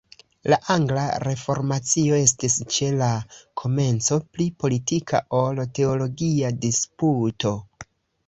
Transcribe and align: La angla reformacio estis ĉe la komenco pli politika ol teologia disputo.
La 0.51 0.57
angla 0.75 1.01
reformacio 1.23 2.15
estis 2.27 2.55
ĉe 2.77 2.87
la 3.01 3.09
komenco 3.63 4.17
pli 4.37 4.47
politika 4.65 5.21
ol 5.43 5.61
teologia 5.81 6.51
disputo. 6.67 7.53